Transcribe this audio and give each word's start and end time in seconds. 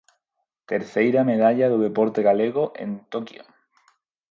Terceira 0.71 1.27
medalla 1.31 1.65
do 1.73 1.79
deporte 1.85 2.19
galego 2.29 2.63
en 2.83 2.89
Toquio. 3.11 3.43